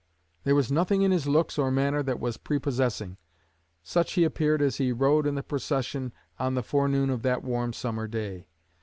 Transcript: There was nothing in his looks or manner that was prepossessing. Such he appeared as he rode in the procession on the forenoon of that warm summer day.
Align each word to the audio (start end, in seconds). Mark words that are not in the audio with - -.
There 0.45 0.55
was 0.55 0.71
nothing 0.71 1.03
in 1.03 1.11
his 1.11 1.27
looks 1.27 1.59
or 1.59 1.69
manner 1.69 2.01
that 2.01 2.19
was 2.19 2.35
prepossessing. 2.37 3.17
Such 3.83 4.13
he 4.13 4.23
appeared 4.23 4.59
as 4.59 4.77
he 4.77 4.91
rode 4.91 5.27
in 5.27 5.35
the 5.35 5.43
procession 5.43 6.11
on 6.39 6.55
the 6.55 6.63
forenoon 6.63 7.11
of 7.11 7.21
that 7.21 7.43
warm 7.43 7.71
summer 7.71 8.07
day. 8.07 8.47